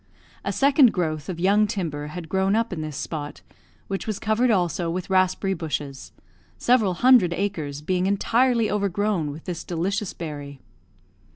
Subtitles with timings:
[0.43, 3.41] A second growth of young timber had grown up in this spot,
[3.87, 6.11] which was covered also with raspberry bushes
[6.57, 10.59] several hundred acres being entirely overgrown with this delicious berry.